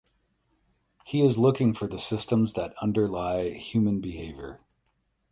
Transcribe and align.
He 1.05 1.23
is 1.23 1.37
looking 1.37 1.75
for 1.75 1.85
the 1.87 1.99
systems 1.99 2.53
that 2.53 2.73
underlay 2.81 3.53
human 3.55 4.01
behavior. 4.01 4.59